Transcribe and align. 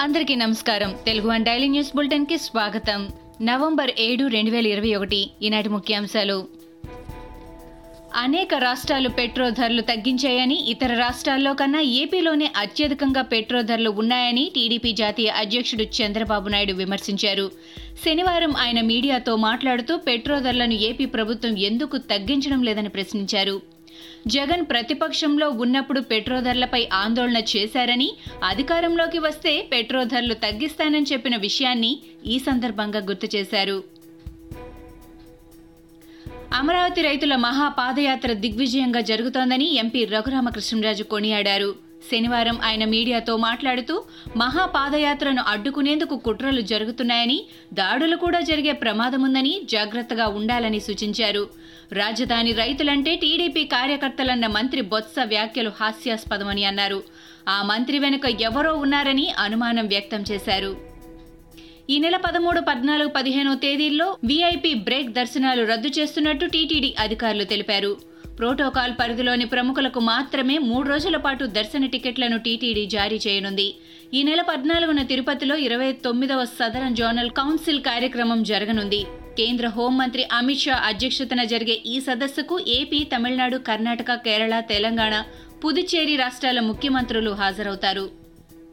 అందరికీ 0.00 0.34
నమస్కారం. 0.34 0.94
Telugu 1.06 1.28
one 1.28 1.44
daily 1.44 1.68
news 1.68 1.96
బులెటిన్కి 1.96 2.38
స్వాగతం. 2.38 3.08
నవంబర్ 3.42 3.90
ఏడు 3.98 4.26
రెండు 4.26 4.50
వేల 4.50 4.66
ఇరవై 4.66 4.94
ఒకటి. 4.94 5.30
ఈనాటి 5.42 5.68
ముఖ్యాంశాలు. 5.68 6.46
అనేక 8.14 8.54
రాష్ట్రాలు 8.54 9.08
పెట్రోల్ 9.08 9.52
ధరలు 9.52 9.80
తగ్గించాయని 9.80 10.70
ఇతర 10.70 10.94
రాష్ట్రాల్లో 10.94 11.54
కన్నా 11.54 11.80
ఏపీలోనే 11.80 12.52
అత్యధికంగా 12.56 13.22
పెట్రోల్ 13.22 13.66
ధరలు 13.66 13.90
ఉన్నాయని 13.90 14.52
టీడీపీ 14.54 14.92
జాతీయ 14.92 15.28
అధ్యక్షుడు 15.28 15.82
చంద్రబాబు 15.82 16.48
నాయుడు 16.48 16.72
విమర్శించారు. 16.72 17.50
శనివారం 18.04 18.56
ఆయన 18.56 18.80
మీడియాతో 18.80 19.36
మాట్లాడుతూ 19.36 19.96
పెట్రోల్ 19.96 20.44
ధరలను 20.44 20.74
ఏపీ 20.74 21.04
ప్రభుత్వం 21.04 21.58
ఎందుకు 21.58 21.98
తగ్గించడం 21.98 22.62
లేదని 22.62 22.88
ప్రశ్నించారు. 22.88 23.77
జగన్ 24.26 24.64
ప్రతిపక్షంలో 24.64 25.50
ఉన్నప్పుడు 25.50 26.00
పెట్రో 26.00 26.40
ధరలపై 26.40 26.88
ఆందోళన 26.92 27.36
చేశారని 27.36 28.12
అధికారంలోకి 28.44 29.18
వస్తే 29.18 29.62
పెట్రో 29.72 30.04
ధరలు 30.04 30.34
తగ్గిస్తానని 30.34 31.06
చెప్పిన 31.12 31.36
విషయాన్ని 31.36 31.98
ఈ 32.26 32.38
సందర్భంగా 32.38 33.00
గుర్తు 33.00 33.36
చేశారు. 33.36 33.84
అమరావతి 36.54 37.02
రైతుల 37.02 37.36
మహా 37.36 37.68
పాదయాత్ర 37.68 38.32
దిగ్విజయంగా 38.32 39.00
జరుగుతోందని 39.00 39.74
ఎంపీ 39.74 40.04
రఘురామకృష్ణరాజు 40.04 41.02
కొనియాడారు. 41.02 41.87
శనివారం 42.10 42.60
ఆయన 42.64 42.84
మీడియాతో 42.84 43.36
మాట్లాడుతూ 43.36 44.04
మహాపాదయాత్రను 44.36 45.42
అడ్డుకునేందుకు 45.46 46.16
కుట్రలు 46.16 46.60
జరుగుతున్నాయని 46.60 47.44
దాడులు 47.74 48.16
కూడా 48.16 48.40
జరిగే 48.40 48.72
ప్రమాదముందని 48.72 49.60
జాగ్రత్తగా 49.64 50.26
ఉండాలని 50.26 50.80
సూచించారు. 50.80 51.48
రాజధాని 51.92 52.52
రైతులంటే 52.52 53.16
టీడీపీ 53.16 53.64
కార్యకర్తలన్న 53.64 54.46
మంత్రి 54.46 54.80
బొత్స 54.80 55.14
వ్యాఖ్యలు 55.26 55.72
హాస్యాస్పదమని 55.80 56.64
అన్నారు. 56.64 57.02
ఆ 57.48 57.62
మంత్రి 57.62 57.98
వెనుక 57.98 58.26
ఎవరో 58.40 58.74
ఉన్నారని 58.74 59.26
అనుమానం 59.38 59.86
వ్యక్తం 59.86 60.24
చేశారు. 60.30 60.72
ఈ 61.90 61.98
నెల 61.98 62.16
పదమూడు 62.16 62.60
పద్నాలుగు 62.60 63.08
పదిహేనో 63.08 63.54
తేదీల్లో 63.54 64.16
వీఐపీ 64.24 64.74
బ్రేక్ 64.74 65.10
దర్శనాలు 65.10 65.62
రద్దు 65.66 65.90
చేస్తున్నట్టు 65.98 66.46
టీటీడీ 66.46 66.94
అధికారులు 66.98 67.44
తెలిపారు. 67.44 67.96
ప్రోటోకాల్ 68.38 68.92
పరిధిలోని 69.00 69.44
ప్రముఖులకు 69.44 70.00
మాత్రమే 70.00 70.56
మూడు 70.58 70.86
రోజుల 70.88 71.16
పాటు 71.16 71.44
దర్శన 71.56 71.86
టికెట్లను 71.86 72.36
టీటీడీ 72.38 72.84
జారీ 72.86 73.18
చేయనుంది. 73.26 73.68
ఈ 74.14 74.20
నెల 74.22 74.42
పద్నాలుగున 74.50 75.00
తిరుపతిలో 75.02 75.56
ఇరవై 75.56 75.88
తొమ్మిదవ 76.04 76.42
సదరన్ 76.58 76.98
జోనల్ 77.00 77.32
కౌన్సిల్ 77.38 77.82
కార్యక్రమం 77.88 78.42
జరగనుంది. 78.42 79.00
కేంద్ర 79.38 79.66
హోంమంత్రి 79.76 80.22
అమిత్ 80.38 80.62
షా 80.62 80.76
అధ్యక్షతన 80.90 81.42
జరిగే 81.52 81.76
ఈ 81.86 81.96
సదస్సుకు 82.00 82.58
ఏపీ 82.76 83.00
తమిళనాడు 83.12 83.58
కర్ణాటక 83.68 84.14
కేరళ 84.28 84.54
తెలంగాణ 84.72 85.14
పుదుచ్చేరి 85.64 86.16
రాష్ట్రాల 86.16 86.60
ముఖ్యమంత్రులు 86.70 87.30
హాజరవుతారు. 87.42 88.06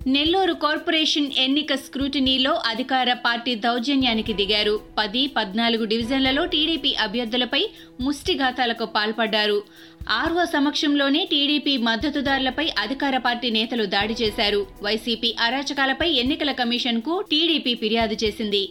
నెల్లూరు 0.07 0.53
కార్పొరేషన్ 0.53 1.31
ఎన్నిక 1.37 1.75
స్క్రూటినీలో 1.75 2.51
అధికార 2.65 3.13
పార్టీ 3.13 3.55
దౌర్జన్యానికి 3.55 4.33
దిగారు. 4.33 4.79
పది 4.97 5.27
పద్నాలుగు 5.27 5.85
డివిజన్లలో 5.85 6.45
టీడీపీ 6.45 6.95
అభ్యర్థులపై 7.05 7.61
ముష్టిఘాతాలకు 8.01 8.85
పాల్పడ్డారు. 8.85 9.63
ఆర్వో 10.09 10.45
సమక్షంలోనే 10.45 11.27
టీడీపీ 11.31 11.77
మద్దతుదారులపై 11.77 12.69
అధికార 12.79 13.17
పార్టీ 13.17 13.49
నేతలు 13.49 13.85
దాడి 13.85 14.13
చేశారు. 14.21 14.67
వైసీపీ 14.83 15.35
అరాచకాలపై 15.39 16.09
ఎన్నికల 16.23 16.51
కమిషన్కు 16.51 17.25
టీడీపీ 17.31 17.75
ఫిర్యాదు 17.75 18.17
చేసింది. 18.23 18.63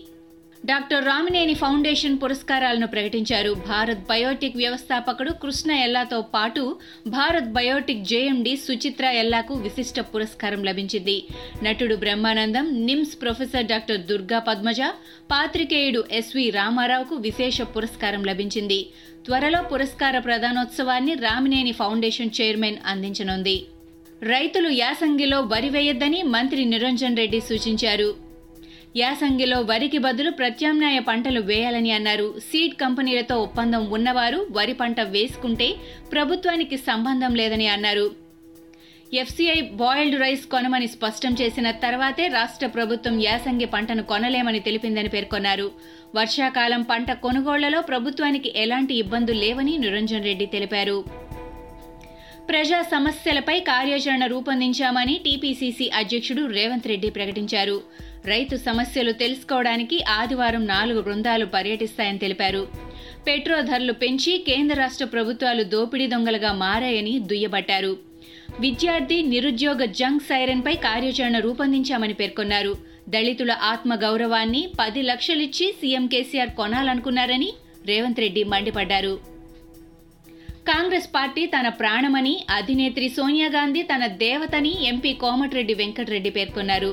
డాక్టర్ 0.67 1.05
రామినేని 1.05 1.55
ఫౌండేషన్ 1.55 2.19
పురస్కారాలను 2.23 2.87
ప్రకటించారు. 2.87 3.55
భారత్ 3.55 3.99
బయోటిక్ 3.99 4.57
వ్యవస్థాపకుడు 4.57 5.33
కృష్ణ 5.33 5.71
ఎల్లాతో 5.71 6.21
పాటు 6.21 6.77
భారత్ 7.07 7.45
బయోటిక్ 7.45 8.05
జేఎండి 8.05 8.57
సుచిత్ర 8.57 9.05
ఎల్లాకు 9.05 9.55
విశిష్ట 9.55 10.01
పురస్కారం 10.01 10.65
లభించింది. 10.65 11.25
నటుడు 11.63 11.95
Brahmanandam 11.95 12.87
NIMS 12.87 13.23
professor 13.23 13.67
doctor 13.67 14.01
Durga 14.01 14.39
Padmaja 14.39 14.81
పాత్రికేయుడు 15.31 16.05
SV 16.13 16.51
రామారావుకు 16.51 17.15
విశేష 17.15 17.61
పురస్కారం 17.63 18.25
లభించింది. 18.25 18.87
త్వరలో 19.25 19.63
పురస్కార 19.63 20.19
ప్రదానోత్సవాన్ని 20.19 21.15
రామినేని 21.15 21.73
ఫౌండేషన్ 21.73 22.37
చైర్మన్ 22.41 22.83
అందించనుంది. 22.87 23.67
రైతులు 24.23 24.69
యాసంగిలో 24.69 25.41
వరి 25.41 25.69
వేయొద్దని 25.69 26.23
మంత్రి 26.23 26.65
నిరంజన్ 26.65 27.17
రెడ్డి 27.17 27.41
సూచించారు. 27.41 28.24
యాసంగిలో 28.97 29.57
వరికి 29.61 29.99
బదులు 29.99 30.31
ప్రత్యామ్నాయ 30.31 30.99
పంటలు 30.99 31.41
వేయాలని 31.41 31.91
అన్నారు. 31.91 32.35
సీడ్ 32.39 32.75
కంపెనీలతో 32.75 33.37
ఒప్పందం 33.43 33.91
ఉన్నవారు 33.91 34.47
వరి 34.51 34.73
పంట 34.73 35.01
వేసుకుంటే 35.01 35.69
ప్రభుత్వానికి 36.13 36.77
సంబంధం 36.77 37.35
లేదని 37.35 37.67
అన్నారు. 37.69 38.07
ఎఫ్సీఐ 39.15 39.61
బాయిల్డ్ 39.61 40.21
రైస్ 40.21 40.47
కొనమని 40.47 40.87
స్పష్టం 40.87 41.37
చేసిన 41.41 41.71
తర్వాతే 41.71 42.29
రాష్ట్ర 42.29 42.67
ప్రభుత్వం 42.67 43.23
యాసంగి 43.23 43.65
పంటను 43.65 44.03
కొనలేమని 44.03 44.61
తెలిపిందని 44.61 45.09
పేర్కొన్నారు. 45.09 45.71
వర్షాకాలం 46.15 46.83
పంట 46.83 47.13
కొనుగోళ్ళలో 47.13 47.81
ప్రభుత్వానికి 47.81 48.53
ఎలాంటి 48.57 48.95
ఇబ్బందులు 48.95 49.39
లేవని 49.39 49.79
నిరంజన్ 49.79 50.25
రెడ్డి 50.25 50.47
తెలిపారు. 50.47 51.24
ప్రజా 52.49 52.83
సమస్యలపై 52.83 53.61
కార్యాచరణ 53.61 54.27
రూపొందించామని 54.27 55.21
టీపీసీసీ 55.25 55.91
అధ్యక్షుడు 55.95 56.43
రేవంత్ 56.47 56.89
రెడ్డి 56.89 57.11
ప్రకటించారు. 57.11 57.81
రైతు 58.27 58.57
సమస్యలు 58.57 59.13
తెలుసుకోవడానికి 59.13 60.05
ఆదివారం 60.09 60.67
నాలుగు 60.67 61.01
బృందాలు 61.01 61.47
పర్యటిస్తాయని 61.47 62.19
తెలిపారు. 62.19 62.69
పెట్రో 63.27 63.61
ధరలు 63.61 63.93
పెంచి 63.93 64.45
కేంద్ర 64.49 64.77
రాష్ట్ర 64.77 65.05
ప్రభుత్వాలు 65.05 65.63
దోపిడీ 65.63 66.07
దొంగలుగా 66.07 66.53
మారాయని 66.53 67.19
దుయ్యబట్టారు. 67.19 67.97
విద్యార్థి 68.61 69.23
నిరుద్యోగ 69.23 69.85
జంక్ 69.85 70.23
సైరన్పై 70.23 70.75
కార్యాచరణ 70.77 71.39
రూపొందించామని 71.39 72.15
పేర్కొన్నారు. 72.15 72.77
దళితుల 73.09 73.53
ఆత్మ 73.63 73.95
గౌరవాన్ని 73.95 74.69
పది 74.81 75.03
లక్షలిచ్చి 75.03 75.75
సీఎం 75.81 76.07
కేసీఆర్ 76.07 76.51
కొనాలనుకున్నారని 76.51 77.53
రేవంత్ 77.87 78.21
రెడ్డి 78.21 78.45
మండిపడ్డారు. 78.45 79.34
కాంగ్రెస్ 80.69 81.09
పార్టీ 81.15 81.47
తన 81.47 81.69
ప్రాణమని 81.69 82.33
అధినేత్రి 82.51 83.09
సోనియా 83.09 83.49
గాంధీ 83.55 83.83
తన 83.83 84.07
దేవతని 84.07 84.85
ఎంపీ 84.85 85.13
కోమటిరెడ్డి 85.13 85.75
వెంకటరెడ్డి 85.75 86.31
పేర్కొన్నారు. 86.31 86.91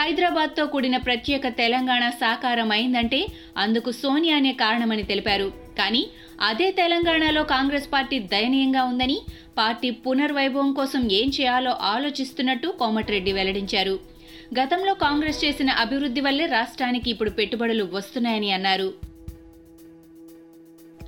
హైదరాబాద్తో 0.00 0.66
కూడిన 0.66 0.96
ప్రత్యేక 0.96 1.48
తెలంగాణ 1.60 2.10
సాకారం 2.10 2.72
అయిందంటే 2.72 3.20
అందుకు 3.56 3.90
సోనియానే 3.90 4.52
కారణమని 4.52 5.02
తెలిపారు. 5.02 5.48
కానీ 5.78 6.02
అదే 6.40 6.68
తెలంగాణలో 6.70 7.42
కాంగ్రెస్ 7.54 7.88
పార్టీ 7.92 8.18
దయనీయంగా 8.18 8.84
ఉందని 8.84 9.18
పార్టీ 9.58 9.90
పునర్వైభవం 9.90 10.72
కోసం 10.72 11.10
ఏం 11.20 11.28
చేయాలో 11.40 11.70
ఆలోచిస్తున్నట్టు 11.94 12.70
కోమటిరెడ్డి 12.78 13.32
వెల్లడించారు. 13.32 13.98
గతంలో 14.60 14.94
కాంగ్రెస్ 14.94 15.44
చేసిన 15.44 15.70
అభివృద్ధి 15.70 16.20
వల్లే 16.20 16.46
రాష్ట్రానికి 16.46 17.10
ఇప్పుడు 17.10 17.30
పెట్టుబడులు 17.30 17.88
వస్తున్నాయని 17.92 18.52
అన్నారు. 18.52 19.07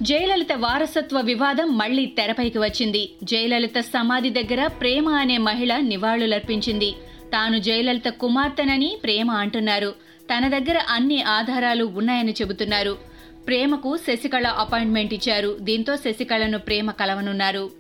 జయలలిత 0.03 0.53
వారసత్వ 0.53 1.21
వివాదం 1.21 1.79
మళ్ళీ 1.79 2.07
తెరపైకి 2.07 2.59
వచ్చింది. 2.59 3.11
జయలలిత 3.25 3.81
సమాధి 3.81 4.31
దగ్గర 4.31 4.67
ప్రేమ 4.67 5.09
అనే 5.09 5.39
మహిళ 5.39 5.77
నివాళులర్పించింది. 5.77 6.91
తాను 7.33 7.59
జయలలిత 7.59 8.09
కుమార్తెనని 8.09 8.99
ప్రేమ 9.05 9.31
అంటున్నారు. 9.31 9.95
తన 10.31 10.49
దగ్గర 10.49 10.81
అన్ని 10.89 11.23
ఆధారాలు 11.23 11.85
ఉన్నాయని 11.85 12.33
చెబుతున్నారు. 12.33 12.99
ప్రేమకు 13.47 13.97
శశికళ 13.97 14.47
అపాయింట్మెంట్ 14.47 15.15
ఇచ్చారు. 15.15 15.57
దీంతో 15.61 15.97
శశికళను 15.97 16.59
ప్రేమ 16.59 16.91
కలవనున్నారు. 16.91 17.80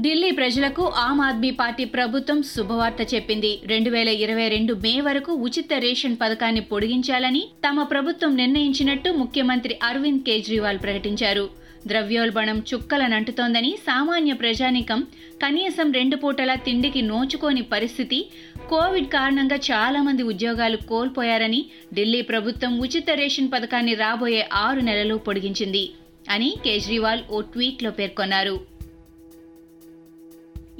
ఢిల్లీ 0.00 0.30
ప్రజలకు 0.30 0.84
ఆమ్ 0.96 1.20
ఆద్మీ 1.20 1.50
పార్టీ 1.50 1.84
ప్రభుత్వం 1.84 2.42
శుభవార్త 2.42 3.02
చెప్పింది. 3.14 3.50
రెండు 3.66 3.90
వేల 3.90 4.08
ఇరవై 4.08 4.48
రెండు 4.48 4.74
మే 4.74 4.92
వరకు 5.00 5.32
ఉచిత 5.46 5.72
రేషన్ 5.84 6.16
పథకాన్ని 6.22 6.60
పొడిగించాలని 6.60 7.42
తమ 7.66 7.82
ప్రభుత్వం 7.82 8.36
నిర్ణయించినట్టు 8.36 9.10
ముఖ్యమంత్రి 9.10 9.78
అరవింద్ 9.82 10.24
కేజ్రీవాల్ 10.24 10.78
ప్రకటించారు. 10.78 11.44
ద్రవ్యోల్బణం 11.86 12.58
చుక్కల 12.70 13.02
నంటుతోందని 13.06 13.76
సామాన్య 13.86 14.32
ప్రజానీకం 14.32 15.00
కనీసం 15.44 15.92
రెండు 15.92 16.16
పూటల 16.16 16.54
తిండికి 16.54 17.02
నోచుకోని 17.02 17.62
పరిస్థితి 17.62 18.18
కోవిడ్ 18.68 19.08
కారణంగా 19.08 19.60
చాలా 19.70 20.02
మంది 20.02 20.22
ఉద్యోగాలు 20.22 20.76
కోల్పోయారని 20.76 21.64
ఢిల్లీ 21.94 22.22
ప్రభుత్వం 22.22 22.80
ఉచిత 22.80 23.10
రేషన్ 23.10 23.52
పథకాన్ని 23.52 23.94
రాబోయే 23.94 24.48
ఆరు 24.66 24.80
నెలలు 24.80 25.14
పొడిగించింది 25.28 25.84
అని 26.28 26.54
కేజ్రీవాల్ 26.64 27.22
ఓ 27.30 27.40
ట్వీట్లో 27.40 27.90
పేర్కొన్నారు. 27.90 28.71